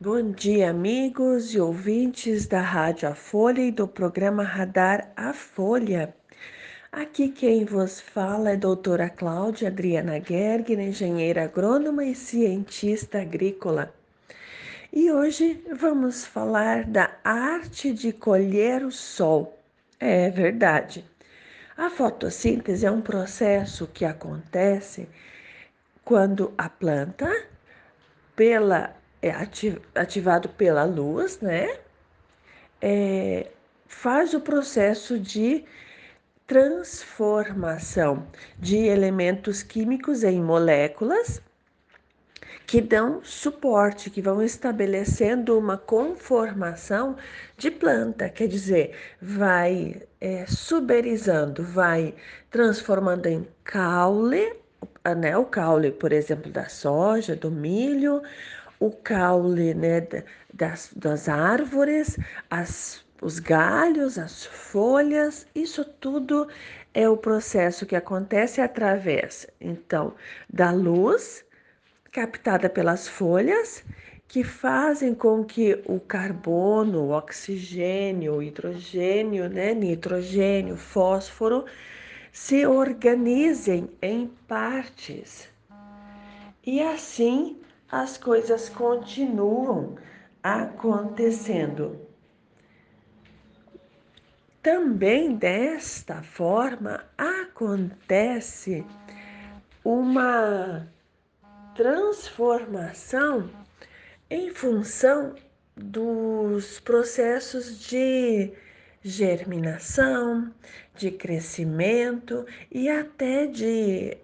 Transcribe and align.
Bom 0.00 0.30
dia, 0.30 0.70
amigos 0.70 1.52
e 1.52 1.58
ouvintes 1.58 2.46
da 2.46 2.60
Rádio 2.60 3.08
A 3.08 3.16
Folha 3.16 3.62
e 3.62 3.72
do 3.72 3.88
programa 3.88 4.44
Radar 4.44 5.10
A 5.16 5.32
Folha. 5.32 6.14
Aqui 6.92 7.30
quem 7.30 7.64
vos 7.64 8.00
fala 8.00 8.50
é 8.50 8.52
a 8.52 8.56
doutora 8.56 9.10
Cláudia 9.10 9.66
Adriana 9.66 10.20
Gergen, 10.20 10.86
engenheira 10.86 11.42
agrônoma 11.42 12.04
e 12.04 12.14
cientista 12.14 13.20
agrícola. 13.20 13.92
E 14.92 15.10
hoje 15.10 15.60
vamos 15.74 16.24
falar 16.24 16.84
da 16.84 17.10
arte 17.24 17.92
de 17.92 18.12
colher 18.12 18.84
o 18.84 18.92
sol. 18.92 19.58
É 19.98 20.30
verdade. 20.30 21.04
A 21.76 21.90
fotossíntese 21.90 22.86
é 22.86 22.90
um 22.90 23.00
processo 23.00 23.88
que 23.88 24.04
acontece 24.04 25.08
quando 26.04 26.54
a 26.56 26.68
planta, 26.68 27.28
pela 28.36 28.96
é 29.22 29.32
ativado 29.94 30.48
pela 30.50 30.84
luz, 30.84 31.40
né? 31.40 31.78
É, 32.80 33.50
faz 33.86 34.34
o 34.34 34.40
processo 34.40 35.18
de 35.18 35.64
transformação 36.46 38.26
de 38.58 38.76
elementos 38.76 39.62
químicos 39.62 40.24
em 40.24 40.40
moléculas 40.40 41.42
que 42.66 42.82
dão 42.82 43.24
suporte, 43.24 44.10
que 44.10 44.20
vão 44.20 44.42
estabelecendo 44.42 45.58
uma 45.58 45.78
conformação 45.78 47.16
de 47.56 47.70
planta, 47.70 48.28
quer 48.28 48.46
dizer, 48.46 48.94
vai 49.20 50.02
é, 50.20 50.44
suberizando, 50.46 51.62
vai 51.62 52.14
transformando 52.50 53.26
em 53.26 53.48
caule, 53.64 54.54
né, 55.16 55.36
o 55.36 55.46
caule, 55.46 55.90
por 55.90 56.12
exemplo, 56.12 56.52
da 56.52 56.68
soja, 56.68 57.34
do 57.34 57.50
milho, 57.50 58.22
o 58.80 58.90
caule 58.90 59.74
né, 59.74 60.06
das, 60.52 60.90
das 60.94 61.28
árvores, 61.28 62.18
as, 62.50 63.04
os 63.20 63.38
galhos, 63.38 64.18
as 64.18 64.44
folhas, 64.44 65.46
isso 65.54 65.84
tudo 65.84 66.48
é 66.94 67.08
o 67.08 67.16
processo 67.16 67.86
que 67.86 67.96
acontece 67.96 68.60
através, 68.60 69.46
então, 69.60 70.14
da 70.48 70.70
luz 70.70 71.44
captada 72.10 72.68
pelas 72.68 73.06
folhas, 73.06 73.84
que 74.26 74.44
fazem 74.44 75.14
com 75.14 75.42
que 75.44 75.82
o 75.86 75.98
carbono, 75.98 77.04
o 77.04 77.10
oxigênio, 77.10 78.34
o 78.34 78.42
hidrogênio, 78.42 79.48
né, 79.48 79.72
nitrogênio, 79.72 80.76
fósforo 80.76 81.64
se 82.30 82.66
organizem 82.66 83.88
em 84.02 84.26
partes. 84.46 85.48
E 86.64 86.82
assim 86.82 87.56
as 87.90 88.18
coisas 88.18 88.68
continuam 88.68 89.96
acontecendo. 90.42 92.06
Também 94.62 95.36
desta 95.36 96.22
forma 96.22 97.04
acontece 97.16 98.84
uma 99.84 100.86
transformação 101.74 103.48
em 104.28 104.50
função 104.50 105.34
dos 105.74 106.80
processos 106.80 107.78
de 107.88 108.52
germinação, 109.00 110.52
de 110.94 111.10
crescimento 111.12 112.44
e 112.70 112.88
até 112.88 113.46
de 113.46 114.18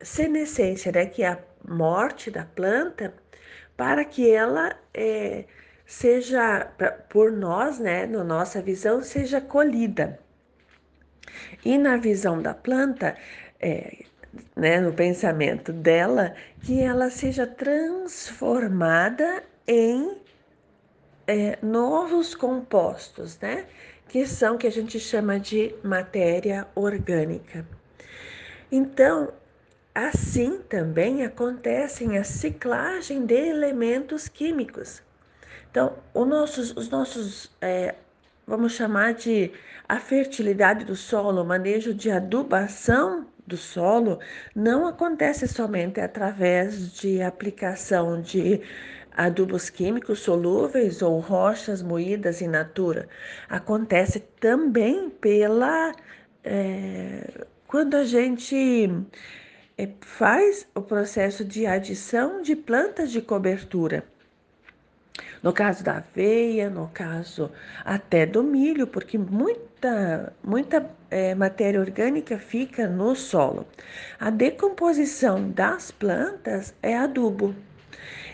senescência, 0.00 0.92
né? 0.92 1.06
que 1.06 1.22
é 1.22 1.28
a 1.28 1.36
morte 1.66 2.30
da 2.30 2.44
planta 2.44 3.14
para 3.76 4.04
que 4.04 4.30
ela 4.30 4.76
é, 4.92 5.44
seja, 5.86 6.70
por 7.08 7.32
nós, 7.32 7.78
né, 7.78 8.06
na 8.06 8.24
nossa 8.24 8.60
visão, 8.60 9.02
seja 9.02 9.40
colhida. 9.40 10.18
E 11.64 11.78
na 11.78 11.96
visão 11.96 12.42
da 12.42 12.52
planta, 12.52 13.16
é, 13.60 14.04
né, 14.56 14.80
no 14.80 14.92
pensamento 14.92 15.72
dela, 15.72 16.34
que 16.62 16.80
ela 16.80 17.10
seja 17.10 17.46
transformada 17.46 19.42
em 19.66 20.18
é, 21.26 21.58
novos 21.62 22.34
compostos, 22.34 23.38
né? 23.38 23.66
Que 24.08 24.26
são 24.26 24.56
que 24.56 24.66
a 24.66 24.72
gente 24.72 24.98
chama 24.98 25.38
de 25.38 25.74
matéria 25.84 26.66
orgânica. 26.74 27.66
Então, 28.72 29.32
Assim 29.98 30.60
também 30.68 31.24
acontece 31.24 32.04
a 32.16 32.22
ciclagem 32.22 33.26
de 33.26 33.34
elementos 33.34 34.28
químicos. 34.28 35.02
Então, 35.68 35.96
nossos, 36.14 36.70
os 36.76 36.88
nossos, 36.88 37.50
é, 37.60 37.96
vamos 38.46 38.74
chamar 38.74 39.14
de 39.14 39.50
a 39.88 39.98
fertilidade 39.98 40.84
do 40.84 40.94
solo, 40.94 41.42
o 41.42 41.44
manejo 41.44 41.92
de 41.92 42.12
adubação 42.12 43.26
do 43.44 43.56
solo, 43.56 44.20
não 44.54 44.86
acontece 44.86 45.48
somente 45.48 46.00
através 46.00 46.92
de 46.92 47.20
aplicação 47.20 48.20
de 48.20 48.60
adubos 49.16 49.68
químicos 49.68 50.20
solúveis 50.20 51.02
ou 51.02 51.18
rochas 51.18 51.82
moídas 51.82 52.40
in 52.40 52.46
natura. 52.46 53.08
Acontece 53.48 54.20
também 54.38 55.10
pela. 55.10 55.92
É, 56.44 57.46
quando 57.66 57.96
a 57.96 58.04
gente 58.04 58.88
é, 59.78 59.88
faz 60.00 60.66
o 60.74 60.82
processo 60.82 61.44
de 61.44 61.64
adição 61.64 62.42
de 62.42 62.56
plantas 62.56 63.12
de 63.12 63.22
cobertura. 63.22 64.04
No 65.40 65.52
caso 65.52 65.84
da 65.84 65.98
aveia, 65.98 66.68
no 66.68 66.88
caso 66.88 67.50
até 67.84 68.26
do 68.26 68.42
milho, 68.42 68.88
porque 68.88 69.16
muita, 69.16 70.32
muita 70.42 70.90
é, 71.10 71.32
matéria 71.34 71.80
orgânica 71.80 72.38
fica 72.38 72.88
no 72.88 73.14
solo. 73.14 73.64
A 74.18 74.30
decomposição 74.30 75.48
das 75.50 75.92
plantas 75.92 76.74
é 76.82 76.96
adubo. 76.96 77.54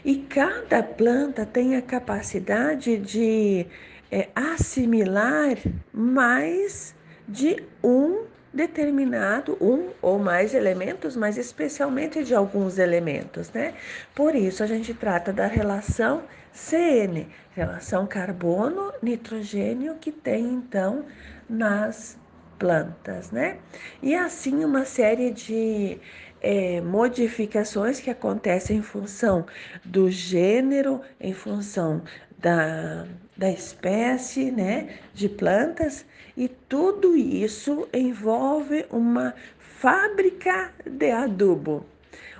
E 0.03 0.17
cada 0.17 0.83
planta 0.83 1.45
tem 1.45 1.77
a 1.77 1.83
capacidade 1.83 2.97
de 2.97 3.67
é, 4.11 4.29
assimilar 4.35 5.57
mais 5.93 6.95
de 7.29 7.63
um 7.83 8.25
determinado 8.55 9.59
um 9.61 9.91
ou 10.01 10.19
mais 10.19 10.55
elementos, 10.55 11.17
mas 11.17 11.37
especialmente 11.37 12.23
de 12.23 12.35
alguns 12.35 12.79
elementos, 12.79 13.51
né? 13.51 13.75
Por 14.15 14.35
isso 14.35 14.63
a 14.63 14.67
gente 14.67 14.95
trata 14.95 15.33
da 15.33 15.47
relação 15.47 16.23
CN, 16.53 17.27
relação 17.51 18.07
carbono-nitrogênio 18.07 19.97
que 19.97 20.13
tem 20.13 20.45
então 20.45 21.05
nas 21.51 22.17
plantas, 22.57 23.33
né? 23.33 23.59
E 24.01 24.15
assim 24.15 24.65
uma 24.65 24.85
série 24.85 25.33
de 25.33 25.99
é, 26.41 26.81
modificações 26.81 27.99
que 27.99 28.09
acontecem 28.09 28.77
em 28.77 28.83
função 28.83 29.45
do 29.85 30.09
gênero, 30.09 31.01
em 31.21 31.33
função 31.33 32.03
da, 32.45 33.07
da 33.35 33.51
espécie 33.51 34.51
né, 34.51 34.99
de 35.15 35.31
plantas, 35.31 36.05
e 36.37 36.47
tudo 36.47 37.17
isso 37.17 37.89
envolve 37.91 38.85
uma 38.91 39.35
fábrica 39.59 40.71
de 40.85 41.11
adubo, 41.11 41.87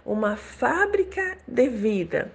uma 0.05 0.37
fábrica 0.37 1.39
de 1.49 1.69
vida, 1.69 2.31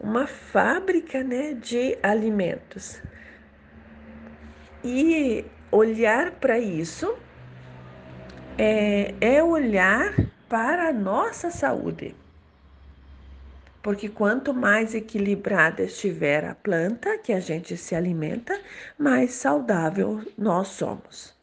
uma 0.00 0.26
fábrica 0.26 1.22
né, 1.22 1.54
de 1.54 1.96
alimentos. 2.02 3.00
E 4.82 5.44
olhar 5.70 6.32
para 6.32 6.58
isso 6.58 7.14
é, 8.58 9.14
é 9.20 9.40
olhar 9.44 10.12
para 10.48 10.88
a 10.88 10.92
nossa 10.92 11.52
saúde. 11.52 12.16
Porque 13.82 14.08
quanto 14.08 14.54
mais 14.54 14.94
equilibrada 14.94 15.82
estiver 15.82 16.44
a 16.44 16.54
planta 16.54 17.18
que 17.18 17.32
a 17.32 17.40
gente 17.40 17.76
se 17.76 17.94
alimenta, 17.94 18.58
mais 18.96 19.32
saudável 19.32 20.22
nós 20.38 20.68
somos. 20.68 21.34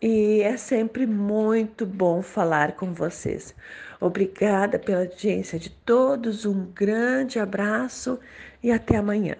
E 0.00 0.42
é 0.42 0.56
sempre 0.58 1.06
muito 1.06 1.86
bom 1.86 2.20
falar 2.20 2.72
com 2.76 2.92
vocês. 2.92 3.54
Obrigada 3.98 4.78
pela 4.78 5.00
audiência 5.00 5.58
de 5.58 5.70
todos, 5.70 6.44
um 6.44 6.66
grande 6.66 7.38
abraço 7.38 8.20
e 8.62 8.70
até 8.70 8.96
amanhã. 8.96 9.36